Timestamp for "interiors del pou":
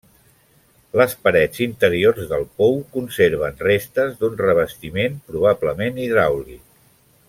1.65-2.75